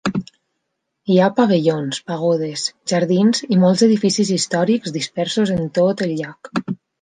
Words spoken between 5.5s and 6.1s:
en tot